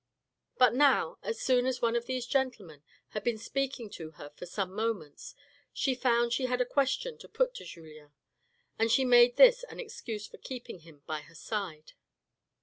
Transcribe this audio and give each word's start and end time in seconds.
But 0.57 0.73
now, 0.73 1.19
as 1.21 1.39
soon 1.39 1.67
as 1.67 1.79
one 1.79 1.95
of 1.95 2.07
these 2.07 2.25
gentlemen 2.25 2.81
had 3.09 3.23
been 3.23 3.37
speaking 3.37 3.87
to 3.91 4.09
her 4.13 4.31
for 4.31 4.47
some 4.47 4.73
moments, 4.73 5.35
she 5.73 5.93
found 5.93 6.33
she 6.33 6.47
had 6.47 6.59
a 6.59 6.65
question 6.65 7.19
to 7.19 7.29
put 7.29 7.53
to 7.53 7.65
Julien, 7.65 8.11
and 8.79 8.89
she 8.91 9.05
made 9.05 9.35
this 9.35 9.61
an 9.65 9.79
excuse 9.79 10.25
for 10.25 10.37
keeping 10.39 10.79
him 10.79 11.03
by 11.05 11.21
her 11.21 11.35
side. 11.35 11.93